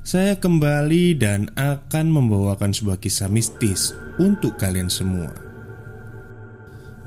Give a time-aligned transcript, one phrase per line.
[0.00, 5.32] saya kembali dan akan membawakan sebuah kisah mistis untuk kalian semua.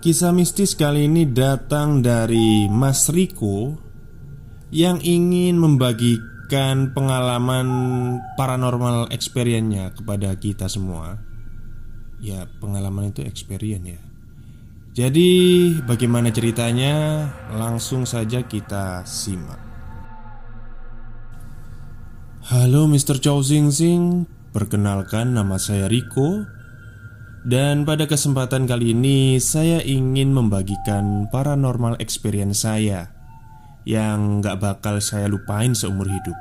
[0.03, 3.79] Kisah mistis kali ini datang dari Mas Riko
[4.67, 7.67] yang ingin membagikan pengalaman
[8.35, 11.23] paranormal experience-nya kepada kita semua.
[12.19, 14.01] Ya, pengalaman itu experience ya.
[14.93, 15.31] Jadi,
[15.87, 17.25] bagaimana ceritanya?
[17.55, 19.62] Langsung saja kita simak.
[22.43, 23.23] Halo Mr.
[23.23, 26.43] Chow Sing Sing Perkenalkan nama saya Riko.
[27.47, 33.15] Dan pada kesempatan kali ini Saya ingin membagikan paranormal experience saya
[33.87, 36.35] Yang gak bakal saya lupain seumur hidup.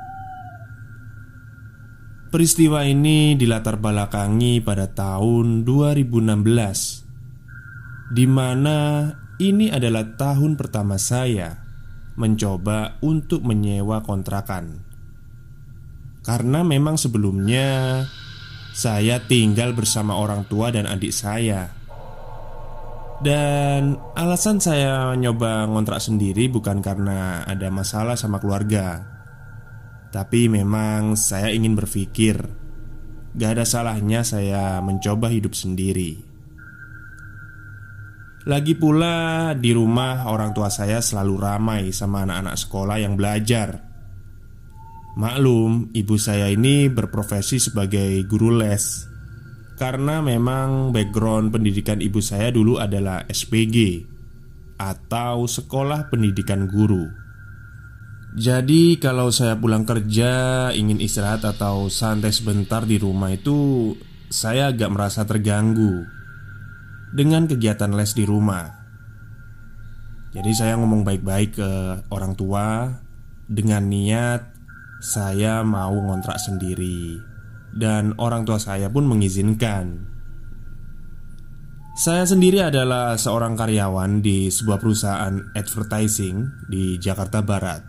[2.35, 9.07] Peristiwa ini dilatar belakangi pada tahun 2016 Di mana
[9.39, 11.63] ini adalah tahun pertama saya
[12.19, 14.91] Mencoba untuk menyewa kontrakan
[16.23, 18.01] karena memang sebelumnya
[18.73, 21.69] saya tinggal bersama orang tua dan adik saya.
[23.23, 29.13] Dan alasan saya nyoba ngontrak sendiri bukan karena ada masalah sama keluarga.
[30.13, 32.37] Tapi memang saya ingin berpikir
[33.33, 36.21] Gak ada salahnya saya mencoba hidup sendiri
[38.45, 43.92] Lagi pula di rumah orang tua saya selalu ramai sama anak-anak sekolah yang belajar
[45.13, 49.05] Maklum, ibu saya ini berprofesi sebagai guru les.
[49.77, 54.05] Karena memang background pendidikan ibu saya dulu adalah SPG
[54.77, 57.09] Atau Sekolah Pendidikan Guru.
[58.33, 63.93] Jadi kalau saya pulang kerja ingin istirahat atau santai sebentar di rumah itu
[64.25, 66.01] Saya agak merasa terganggu
[67.13, 68.65] Dengan kegiatan les di rumah.
[70.33, 71.69] Jadi saya ngomong baik-baik ke
[72.09, 72.89] orang tua
[73.45, 74.52] Dengan niat
[75.03, 77.19] saya mau ngontrak sendiri.
[77.75, 80.07] Dan orang tua saya pun mengizinkan.
[81.93, 87.83] Saya sendiri adalah seorang karyawan di sebuah perusahaan advertising di Jakarta Barat.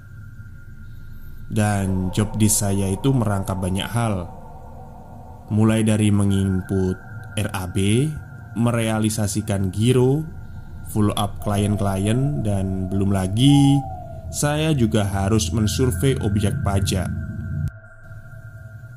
[1.47, 4.27] Dan job di saya itu merangkap banyak hal.
[5.55, 6.97] Mulai dari menginput
[7.37, 7.77] RAB
[8.57, 10.25] Merealisasikan giro
[10.89, 13.77] Follow up klien-klien Dan belum lagi
[14.35, 17.07] saya juga harus mensurvei objek pajak.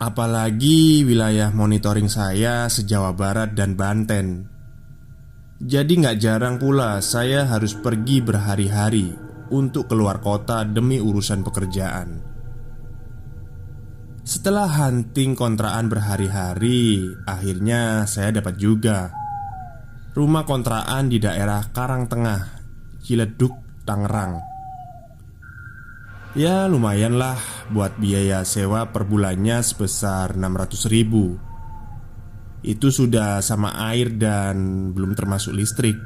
[0.02, 4.50] Apalagi wilayah monitoring saya sejawa Barat dan Banten.
[5.62, 9.14] Jadi nggak jarang pula saya harus pergi berhari-hari
[9.54, 12.10] untuk keluar kota demi urusan pekerjaan.
[14.26, 19.14] Setelah hunting kontraan berhari-hari, akhirnya saya dapat juga
[20.18, 22.42] rumah kontraan di daerah Karangtengah,
[23.06, 24.47] Ciledug, Tangerang.
[26.38, 27.42] Ya lumayan lah
[27.74, 31.34] buat biaya sewa per bulannya sebesar 600 ribu.
[32.62, 35.98] Itu sudah sama air dan belum termasuk listrik.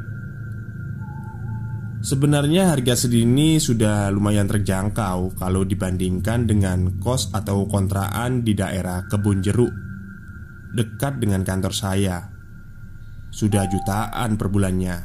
[2.00, 9.44] Sebenarnya harga segini sudah lumayan terjangkau kalau dibandingkan dengan kos atau kontraan di daerah Kebun
[9.44, 9.74] Jeruk
[10.72, 12.24] Dekat dengan kantor saya.
[13.36, 14.98] Sudah jutaan per bulannya.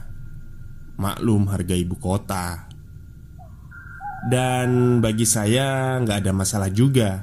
[1.02, 2.75] Maklum harga ibu kota
[4.26, 7.22] dan bagi saya nggak ada masalah juga.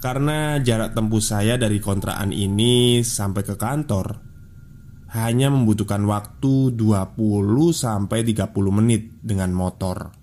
[0.00, 4.32] Karena jarak tempuh saya dari kontrakan ini sampai ke kantor
[5.12, 7.18] Hanya membutuhkan waktu 20
[7.74, 10.14] sampai 30 menit dengan motor.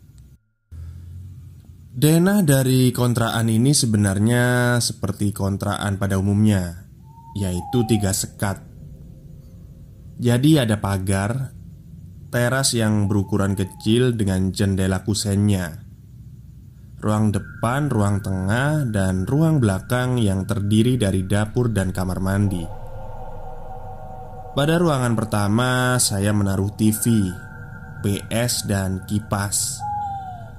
[1.94, 6.88] Denah dari kontrakan ini sebenarnya seperti kontrakan pada umumnya
[7.38, 8.63] Yaitu tiga sekat.
[10.18, 11.56] Jadi ada pagar
[12.38, 15.74] Teras yang berukuran kecil dengan jendela kusennya.
[17.01, 22.62] Ruang depan, ruang tengah, dan ruang belakang yang terdiri dari dapur dan kamar mandi.
[24.54, 27.25] Pada ruangan pertama saya menaruh TV,
[28.06, 29.81] PS, dan kipas.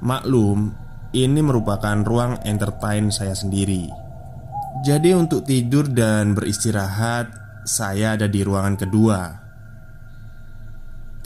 [0.03, 0.75] Maklum,
[1.15, 3.87] ini merupakan ruang entertain saya sendiri.
[4.83, 9.48] Jadi untuk tidur dan beristirahat Saya ada di ruangan kedua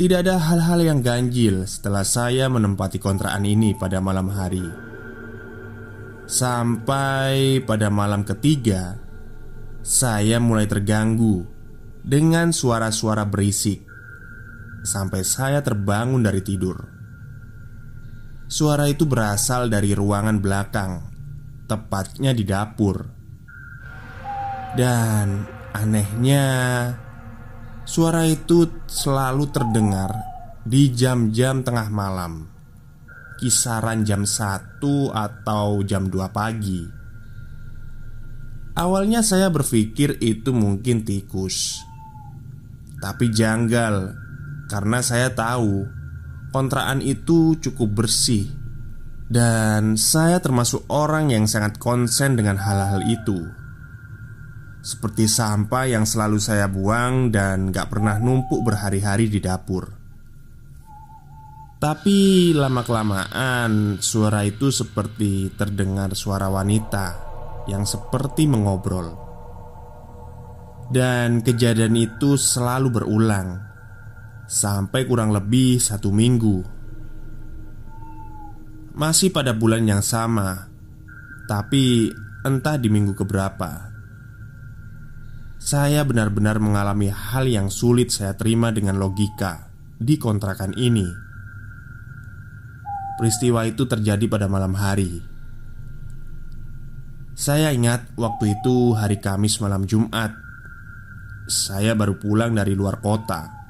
[0.02, 4.66] tidak ada hal-hal yang ganjil setelah saya menempati kontrakan ini pada malam hari.
[6.26, 8.98] Sampai pada malam ketiga,
[9.78, 11.46] saya mulai terganggu
[12.02, 13.86] dengan suara-suara berisik
[14.82, 16.82] sampai saya terbangun dari tidur.
[18.50, 20.92] Suara itu berasal dari ruangan belakang,
[21.70, 23.06] tepatnya di dapur.
[24.74, 26.50] Dan anehnya,
[27.82, 30.10] suara itu selalu terdengar
[30.62, 32.46] di jam-jam tengah malam,
[33.42, 34.80] kisaran jam 1
[35.10, 36.82] atau jam 2 pagi.
[38.72, 41.84] Awalnya saya berpikir itu mungkin tikus.
[43.02, 44.24] Tapi janggal
[44.72, 45.84] Karena saya tahu
[46.52, 48.44] Kontrakan itu cukup bersih.
[49.32, 53.61] Dan saya termasuk orang yang sangat konsen dengan hal-hal itu
[54.82, 59.86] Seperti sampah yang selalu saya buang dan gak pernah numpuk berhari-hari di dapur.
[61.78, 67.06] Tapi lama-kelamaan suara itu seperti terdengar suara wanita
[67.70, 69.18] yang seperti mengobrol,
[70.90, 73.58] dan kejadian itu selalu berulang
[74.50, 76.58] sampai kurang lebih satu minggu.
[78.98, 80.70] Masih pada bulan yang sama,
[81.50, 82.14] tapi
[82.46, 83.91] entah di minggu keberapa,
[85.62, 91.06] saya benar-benar mengalami hal yang sulit saya terima dengan logika di kontrakan ini.
[93.14, 95.22] Peristiwa itu terjadi pada malam hari.
[97.38, 100.34] Saya ingat waktu itu hari Kamis malam Jumat.
[101.46, 103.62] Saya baru pulang dari luar kota.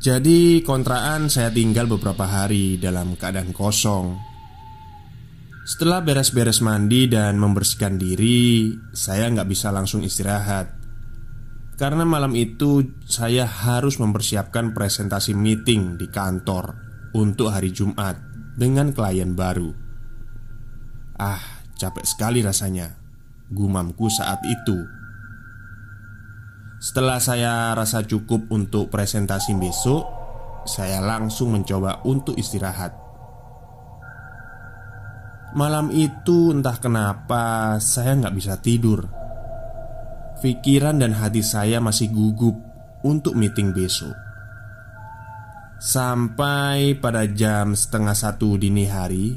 [0.00, 4.16] Jadi kontrakan saya tinggal beberapa hari dalam keadaan kosong.
[5.66, 10.75] Setelah beres-beres mandi dan membersihkan diri Saya nggak bisa langsung istirahat
[11.76, 16.72] Karena malam itu saya harus mempersiapkan presentasi meeting di kantor
[17.12, 18.16] Untuk hari Jumat
[18.56, 19.72] dengan klien baru.
[21.20, 21.40] Ah,
[21.76, 22.96] Capek sekali rasanya
[23.52, 24.76] Gumamku saat itu.
[26.80, 30.08] Setelah saya rasa cukup untuk presentasi besok
[30.64, 32.96] Saya langsung mencoba untuk istirahat.
[35.56, 39.25] Malam itu entah kenapa saya nggak bisa tidur
[40.46, 42.54] Pikiran dan hati saya masih gugup
[43.02, 44.14] untuk meeting besok
[45.82, 49.34] Sampai pada jam setengah satu dini hari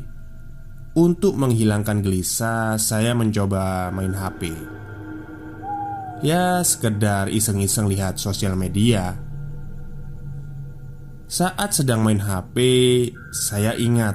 [0.94, 4.54] untuk menghilangkan gelisah, saya mencoba main HP.
[6.22, 9.18] Ya, sekedar iseng-iseng lihat sosial media.
[11.26, 12.58] Saat sedang main HP,
[13.34, 14.14] saya ingat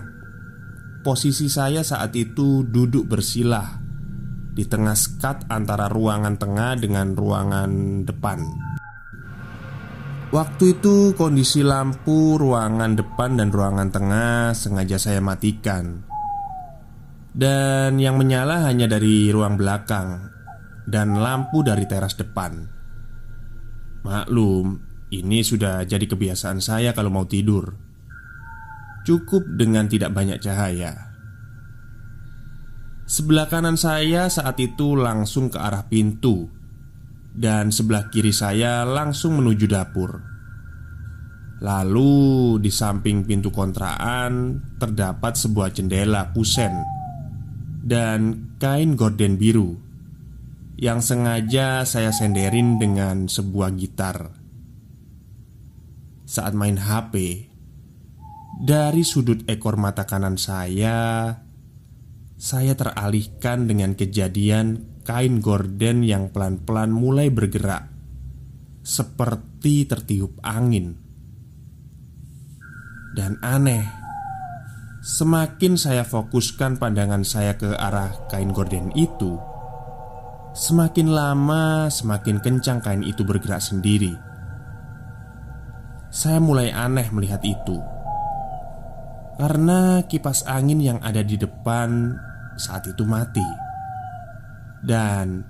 [1.02, 3.83] posisi saya saat itu duduk bersilah
[4.54, 7.70] di tengah skat antara ruangan tengah dengan ruangan
[8.06, 8.38] depan.
[10.30, 16.06] Waktu itu kondisi lampu ruangan depan dan ruangan tengah sengaja saya matikan.
[17.34, 20.30] Dan yang menyala hanya dari ruang belakang
[20.86, 22.60] Dan lampu dari teras depan.
[24.04, 24.76] Maklum,
[25.16, 27.72] ini sudah jadi kebiasaan saya kalau mau tidur.
[29.08, 31.13] Cukup dengan tidak banyak cahaya
[33.04, 36.48] Sebelah kanan saya saat itu langsung ke arah pintu
[37.36, 40.12] Dan sebelah kiri saya langsung menuju dapur
[41.60, 46.94] Lalu di samping pintu kontrakan terdapat sebuah jendela kusen
[47.84, 49.76] dan kain gorden biru
[50.80, 54.32] yang sengaja saya senderin dengan sebuah gitar.
[56.24, 57.46] Saat main HP,
[58.64, 61.30] dari sudut ekor mata kanan saya,
[62.44, 67.88] saya teralihkan dengan kejadian kain gorden yang pelan-pelan mulai bergerak,
[68.84, 70.92] seperti tertiup angin,
[73.16, 74.04] dan aneh
[75.04, 79.36] Semakin saya fokuskan pandangan saya ke arah kain gorden itu,
[80.56, 84.16] semakin lama semakin kencang kain itu bergerak sendiri.
[86.08, 87.76] Saya mulai aneh melihat itu
[89.34, 92.14] karena kipas angin yang ada di depan
[92.56, 93.44] saat itu mati,
[94.84, 95.42] dan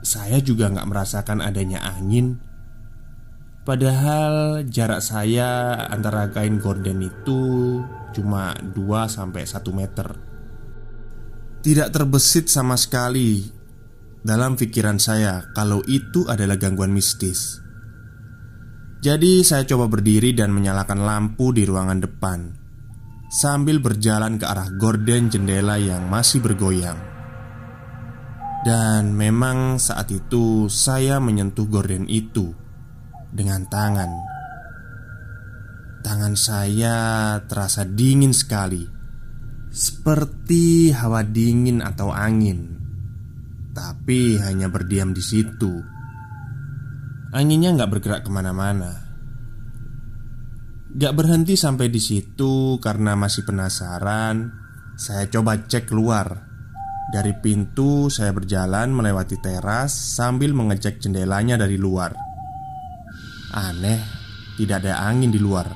[0.00, 2.40] saya juga nggak merasakan adanya angin.
[3.60, 7.42] Padahal jarak saya antara kain gorden itu
[8.16, 9.30] cuma 2-1
[9.76, 10.08] meter.
[11.60, 13.44] Tidak terbesit sama sekali
[14.24, 17.60] dalam pikiran saya kalau itu adalah gangguan mistis.
[19.00, 22.59] Jadi saya coba berdiri dan menyalakan lampu di ruangan depan
[23.30, 26.98] Sambil berjalan ke arah gorden jendela yang masih bergoyang.
[28.66, 32.52] Dan memang saat itu saya menyentuh gorden itu
[33.30, 34.10] Dengan tangan.
[36.04, 36.96] Tangan saya
[37.46, 38.84] terasa dingin sekali
[39.72, 42.76] Seperti hawa dingin atau angin
[43.72, 45.80] Tapi hanya berdiam di situ.
[47.32, 49.09] Anginnya nggak bergerak ke mana-mana
[50.90, 54.50] Gak berhenti sampai di situ karena masih penasaran.
[54.98, 56.50] Saya coba cek keluar.
[57.14, 62.10] Dari pintu saya berjalan melewati teras Sambil mengecek jendelanya dari luar.
[63.54, 64.02] Aneh
[64.58, 65.70] Tidak ada angin di luar.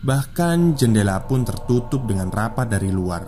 [0.00, 3.26] Bahkan jendela pun tertutup dengan rapat dari luar.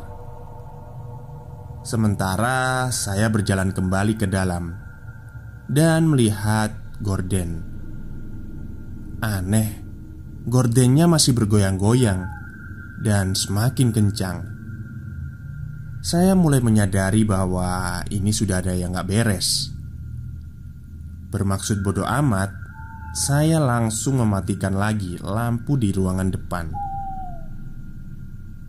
[1.83, 4.71] Sementara saya berjalan kembali ke dalam
[5.67, 6.71] Dan melihat
[7.03, 7.67] gorden
[9.19, 9.82] Aneh
[10.43, 12.27] Gordennya masih bergoyang-goyang
[12.99, 14.43] Dan semakin kencang.
[16.03, 19.71] Saya mulai menyadari bahwa Ini sudah ada yang gak beres.
[21.31, 22.51] Bermaksud bodoh amat
[23.15, 26.67] Saya langsung mematikan lagi lampu di ruangan depan.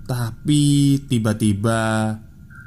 [0.05, 0.63] Tapi
[1.09, 2.13] tiba-tiba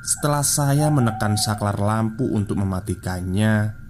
[0.02, 3.85] Setelah saya menekan saklar lampu untuk mematikannya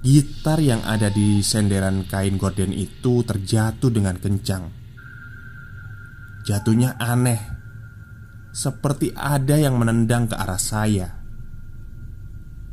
[0.00, 4.72] Gitar yang ada di senderan kain gorden itu terjatuh dengan kencang.
[6.40, 7.36] Jatuhnya aneh,
[8.48, 11.20] seperti ada yang menendang ke arah saya.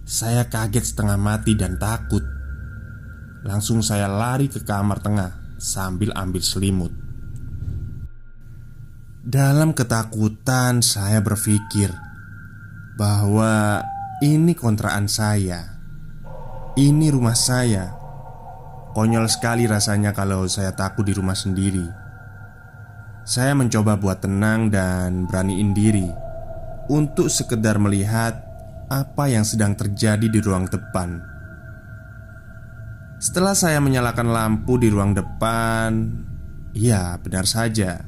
[0.07, 2.23] Saya kaget setengah mati dan takut.
[3.43, 6.95] Langsung saya lari ke kamar tengah sambil ambil selimut.
[9.19, 11.91] Dalam ketakutan, saya berpikir
[12.95, 13.83] bahwa
[14.23, 15.76] ini kontrakan saya
[16.77, 17.89] ini rumah saya.
[18.93, 21.85] Konyol sekali rasanya kalau saya takut di rumah sendiri.
[23.25, 26.07] Saya mencoba buat tenang dan beraniin diri
[26.87, 28.39] untuk sekedar melihat
[28.87, 31.19] apa yang sedang terjadi di ruang depan.
[33.17, 35.91] Setelah saya menyalakan lampu di ruang depan,
[36.77, 37.99] ya benar saja,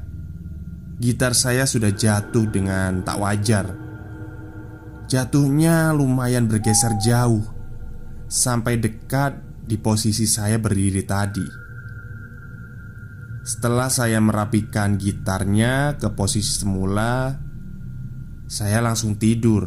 [1.02, 3.66] gitar saya sudah jatuh dengan tak wajar.
[5.10, 7.59] Jatuhnya lumayan bergeser jauh
[8.30, 11.46] sampai dekat di posisi saya berdiri tadi.
[13.42, 17.34] Setelah saya merapikan gitarnya ke posisi semula,
[18.46, 19.66] saya langsung tidur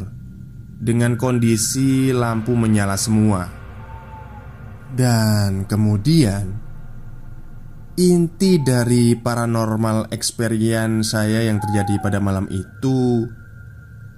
[0.80, 3.44] dengan kondisi lampu menyala semua.
[4.94, 6.64] Dan kemudian
[8.00, 13.26] inti dari paranormal experience saya yang terjadi pada malam itu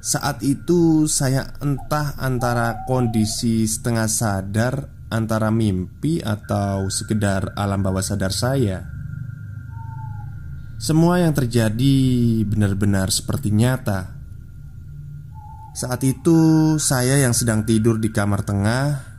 [0.07, 4.75] saat itu saya entah antara kondisi setengah sadar
[5.07, 8.91] Antara mimpi atau sekedar alam bawah sadar saya.
[10.83, 11.99] Semua yang terjadi
[12.43, 14.19] benar-benar seperti nyata.
[15.79, 19.15] Saat itu saya yang sedang tidur di kamar tengah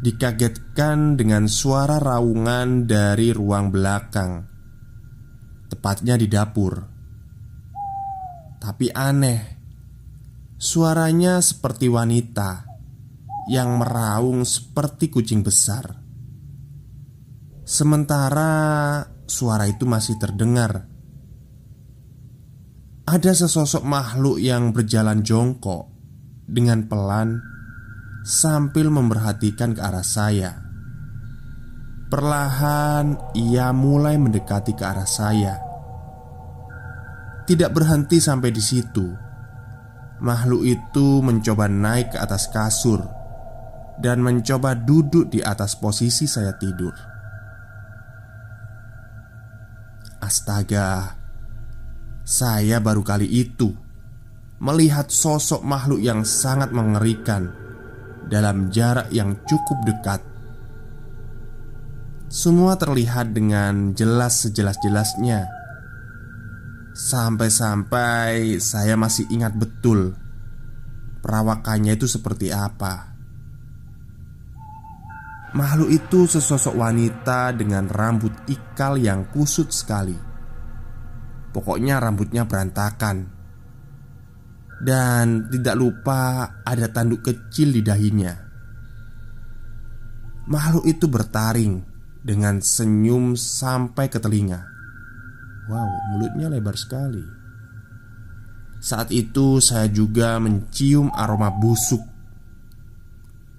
[0.00, 4.46] Dikagetkan dengan suara raungan dari ruang belakang
[5.68, 6.74] Tepatnya di dapur.
[8.56, 9.55] Tapi aneh
[10.66, 12.66] Suaranya seperti wanita
[13.46, 15.94] yang meraung seperti kucing besar.
[17.62, 18.98] Sementara
[19.30, 20.90] suara itu masih terdengar,
[23.06, 25.86] ada sesosok makhluk yang berjalan jongkok
[26.50, 27.38] dengan pelan
[28.26, 30.50] sambil memperhatikan ke arah saya.
[32.10, 35.62] Perlahan ia mulai mendekati ke arah saya.
[37.46, 39.25] Tidak berhenti sampai di situ
[40.26, 43.06] makhluk itu mencoba naik ke atas kasur
[44.02, 46.90] dan mencoba duduk di atas posisi saya tidur.
[50.18, 51.14] Astaga,
[52.26, 53.70] saya baru kali itu
[54.58, 57.54] melihat sosok makhluk yang sangat mengerikan
[58.26, 60.20] dalam jarak yang cukup dekat.
[62.26, 65.46] Semua terlihat dengan jelas sejelas-jelasnya
[66.96, 70.16] Sampai-sampai saya masih ingat betul
[71.26, 73.18] Perawakannya itu seperti apa.
[75.58, 80.14] Makhluk itu sesosok wanita dengan rambut ikal yang kusut sekali.
[81.50, 83.26] Pokoknya rambutnya berantakan.
[84.78, 88.34] Dan tidak lupa ada tanduk kecil di dahinya.
[90.46, 91.82] Makhluk itu bertaring
[92.22, 94.75] dengan senyum sampai ke telinga
[95.66, 97.22] Wow, mulutnya lebar sekali.
[98.78, 102.02] Saat itu saya juga mencium aroma busuk.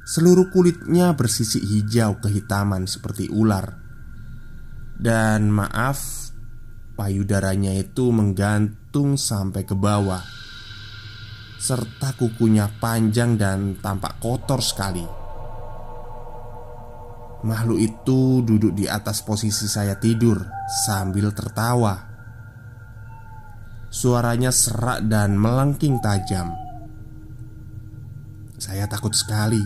[0.07, 3.75] Seluruh kulitnya bersisik hijau kehitaman seperti ular.
[4.95, 6.31] Dan maaf,
[6.95, 10.23] payudaranya itu menggantung sampai ke bawah.
[11.59, 15.16] Serta kukunya panjang dan tampak kotor sekali.
[17.45, 20.41] Makhluk itu duduk di atas posisi saya tidur
[20.85, 21.93] sambil tertawa.
[23.93, 26.53] Suaranya serak dan melengking tajam.
[28.57, 29.61] Saya takut sekali.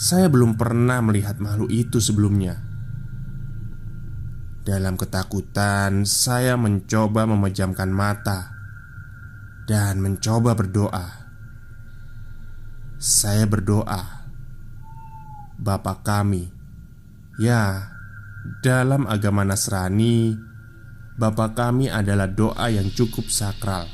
[0.00, 2.56] Saya belum pernah melihat makhluk itu sebelumnya.
[4.64, 8.52] Dalam ketakutan, saya mencoba memejamkan mata
[9.68, 11.06] dan mencoba berdoa.
[13.00, 14.19] Saya berdoa,
[15.60, 16.48] "Bapa kami,
[17.36, 17.92] ya,
[18.64, 20.32] dalam agama Nasrani,
[21.20, 23.86] Bapa kami adalah doa yang cukup sakral."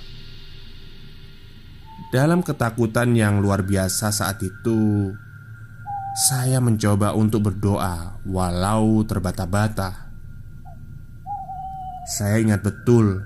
[2.15, 5.13] Dalam ketakutan yang luar biasa saat itu,
[6.17, 10.09] saya mencoba untuk berdoa, walau terbata-bata.
[12.09, 13.21] Saya ingat betul,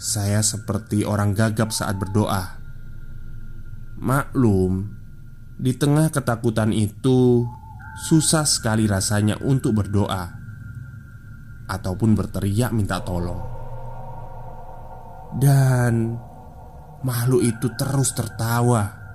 [0.00, 2.56] saya seperti orang gagap saat berdoa.
[4.00, 4.95] Maklum,
[5.56, 7.44] di tengah ketakutan itu
[8.06, 10.24] susah sekali rasanya untuk berdoa
[11.66, 13.42] ataupun berteriak minta tolong,
[15.40, 16.14] dan
[17.02, 19.06] makhluk itu terus tertawa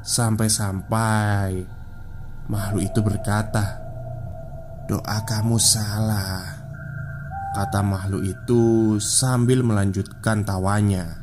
[0.00, 1.60] Sampai-sampai
[2.48, 3.64] makhluk itu berkata,
[4.88, 6.40] "Doa kamu salah."
[7.52, 11.20] Kata makhluk itu sambil melanjutkan tawanya.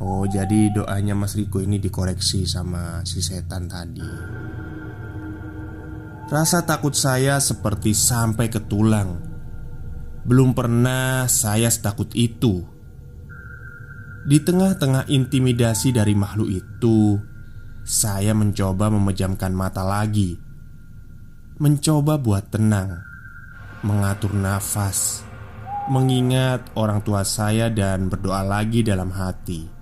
[0.00, 4.10] Oh, jadi doanya Mas Riko ini dikoreksi sama si setan tadi.
[6.26, 9.22] Rasa takut saya seperti sampai ke tulang.
[10.26, 12.76] Belum pernah saya setakut itu
[14.26, 17.14] di tengah-tengah intimidasi dari makhluk itu,
[17.86, 20.34] saya mencoba memejamkan mata lagi,
[21.62, 23.06] mencoba buat tenang,
[23.86, 25.22] mengatur nafas,
[25.86, 29.75] mengingat orang tua saya, dan berdoa lagi dalam hati.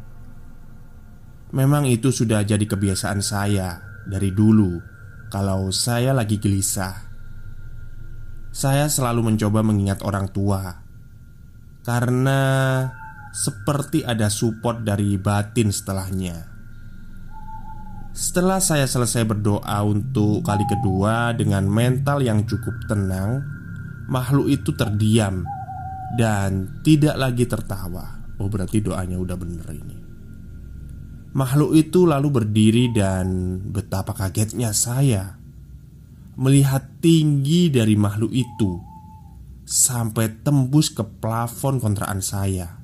[1.54, 3.78] Memang itu sudah jadi kebiasaan saya
[4.10, 4.82] dari dulu.
[5.30, 6.94] Kalau saya lagi gelisah,
[8.50, 10.62] saya selalu mencoba mengingat orang tua
[11.86, 12.40] karena
[13.30, 16.54] seperti ada support dari batin setelahnya.
[18.14, 23.42] Setelah saya selesai berdoa untuk kali kedua dengan mental yang cukup tenang,
[24.06, 25.42] makhluk itu terdiam
[26.14, 28.22] dan tidak lagi tertawa.
[28.38, 30.03] Oh, berarti doanya udah bener ini.
[31.34, 35.34] Makhluk itu lalu berdiri dan betapa kagetnya saya
[36.38, 38.78] melihat tinggi dari makhluk itu
[39.66, 42.78] sampai tembus ke plafon kontrakan saya.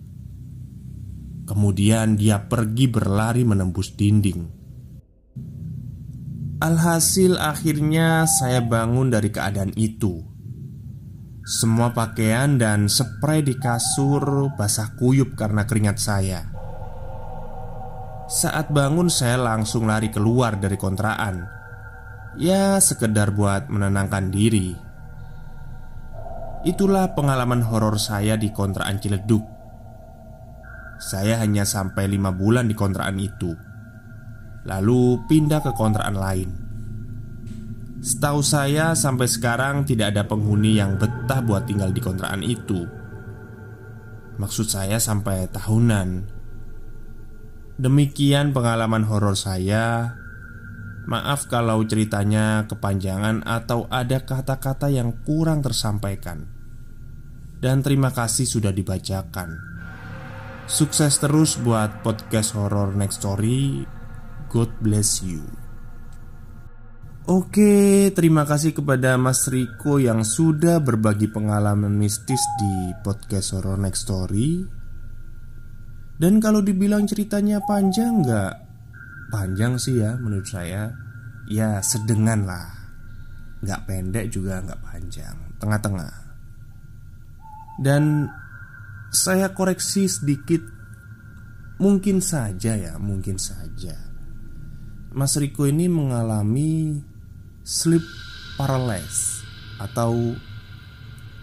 [1.46, 4.58] Kemudian dia pergi berlari menembus dinding.
[6.60, 10.22] Alhasil, akhirnya saya bangun dari keadaan itu.
[11.42, 16.59] Semua pakaian dan spray di kasur basah kuyup karena keringat saya.
[18.30, 21.50] Saat bangun, saya langsung lari keluar dari kontrakan.
[22.38, 24.70] Ya, sekedar buat menenangkan diri.
[26.62, 29.42] Itulah pengalaman horor saya di kontrakan Ciledug.
[31.02, 33.50] Saya hanya sampai lima bulan di kontrakan itu.
[34.62, 36.50] Lalu pindah ke kontrakan lain.
[37.98, 42.86] Setahu saya sampai sekarang tidak ada penghuni yang betah buat tinggal di kontrakan itu.
[44.38, 46.39] Maksud saya sampai tahunan
[47.80, 50.12] Demikian pengalaman horor saya
[51.08, 56.44] Maaf kalau ceritanya kepanjangan atau ada kata-kata yang kurang tersampaikan
[57.56, 59.70] Dan terima kasih sudah dibacakan
[60.70, 63.82] Sukses terus buat podcast horror next story.
[64.46, 65.42] God bless you.
[67.26, 74.06] Oke, terima kasih kepada Mas Riko yang sudah berbagi pengalaman mistis di podcast horror next
[74.06, 74.79] story.
[76.20, 78.54] Dan kalau dibilang ceritanya panjang nggak?
[79.32, 80.92] Panjang sih ya menurut saya.
[81.48, 82.68] Ya sedengan lah.
[83.64, 86.12] Nggak pendek juga nggak panjang, tengah-tengah.
[87.80, 88.28] Dan
[89.08, 90.60] saya koreksi sedikit
[91.80, 93.96] Mungkin saja ya, mungkin saja
[95.16, 97.00] Mas Riko ini mengalami
[97.64, 98.04] sleep
[98.60, 99.40] paralysis
[99.80, 100.36] Atau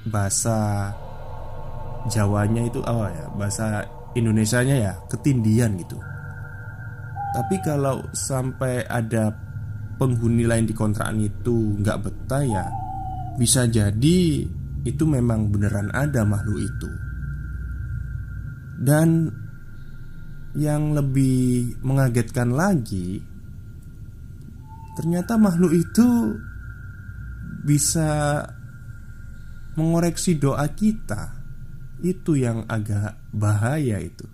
[0.06, 0.94] bahasa
[2.14, 5.98] Jawanya itu apa ya Bahasa Indonesianya ya ketindian gitu
[7.38, 9.30] Tapi kalau sampai ada
[10.02, 12.66] penghuni lain di kontrakan itu nggak betah ya
[13.38, 14.20] Bisa jadi
[14.88, 16.90] itu memang beneran ada makhluk itu
[18.78, 19.34] dan
[20.54, 23.22] yang lebih mengagetkan lagi,
[24.94, 26.38] ternyata makhluk itu
[27.66, 28.42] bisa
[29.74, 31.37] mengoreksi doa kita.
[32.02, 34.26] Itu yang agak bahaya itu.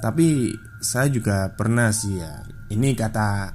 [0.00, 0.52] Tapi
[0.84, 2.44] saya juga pernah sih ya.
[2.68, 3.52] Ini kata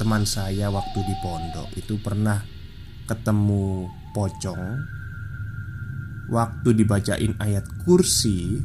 [0.00, 2.40] teman saya waktu di pondok itu pernah
[3.04, 3.84] ketemu
[4.16, 4.64] pocong
[6.30, 8.56] Waktu dibacain ayat kursi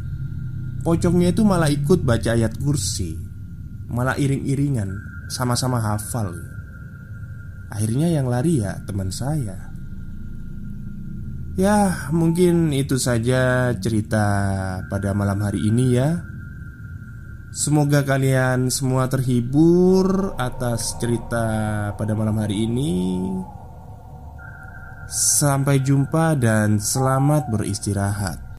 [0.86, 3.17] Pocongnya itu malah ikut baca ayat kursi
[3.89, 4.95] Malah iring-iringan
[5.28, 6.32] sama-sama hafal
[7.73, 9.75] Akhirnya yang lari ya teman saya
[11.56, 14.28] Ya mungkin itu saja cerita
[14.91, 16.20] pada malam hari ini ya
[17.56, 21.48] Semoga kalian semua terhibur atas cerita
[21.96, 23.15] pada malam hari ini.
[25.08, 28.55] Sampai jumpa dan selamat beristirahat.